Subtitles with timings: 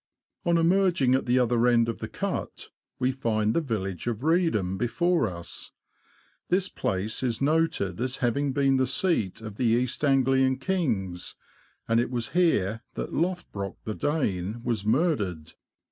[0.47, 4.75] On emerging at the other end of the Cut, we find the village of Reedham
[4.75, 5.73] before us.
[6.49, 11.35] This place is noted as having been the seat of the East Anglian kings,
[11.87, 15.53] and it was here that Lothbrock the Dane was murdered.